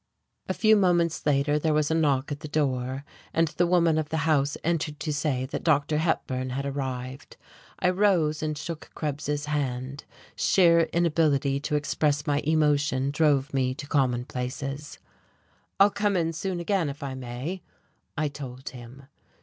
[0.49, 3.05] A few moments later there was a knock at the door,
[3.35, 5.99] and the woman of the house entered to say that Dr.
[5.99, 7.37] Hepburn had arrived.
[7.77, 13.85] I rose and shook Krebs's hand: sheer inability to express my emotion drove me to
[13.85, 14.97] commonplaces.
[15.79, 17.61] "I'll come in soon again, if I may,"
[18.17, 19.03] I told him.